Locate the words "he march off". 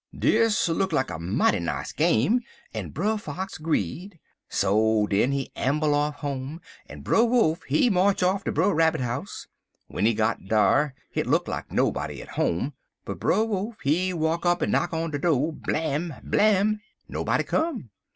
7.67-8.43